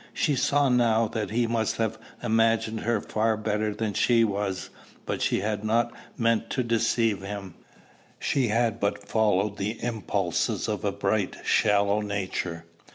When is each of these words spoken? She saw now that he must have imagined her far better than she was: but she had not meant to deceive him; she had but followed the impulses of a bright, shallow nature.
She 0.15 0.35
saw 0.35 0.67
now 0.67 1.07
that 1.09 1.29
he 1.29 1.45
must 1.45 1.75
have 1.75 1.99
imagined 2.23 2.79
her 2.79 3.01
far 3.01 3.37
better 3.37 3.71
than 3.71 3.93
she 3.93 4.23
was: 4.23 4.71
but 5.05 5.21
she 5.21 5.41
had 5.41 5.63
not 5.63 5.91
meant 6.17 6.49
to 6.49 6.63
deceive 6.63 7.21
him; 7.21 7.53
she 8.17 8.47
had 8.47 8.79
but 8.79 9.07
followed 9.07 9.57
the 9.57 9.77
impulses 9.83 10.67
of 10.67 10.83
a 10.83 10.91
bright, 10.91 11.35
shallow 11.43 12.01
nature. 12.01 12.65